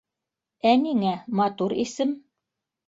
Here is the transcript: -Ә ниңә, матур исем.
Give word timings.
-Ә 0.71 0.71
ниңә, 0.85 1.13
матур 1.43 1.79
исем. 1.87 2.19